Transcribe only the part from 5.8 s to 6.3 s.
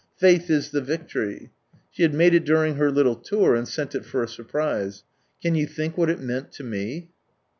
what it